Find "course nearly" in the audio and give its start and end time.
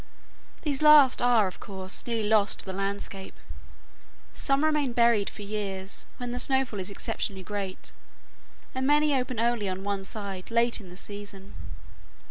1.59-2.27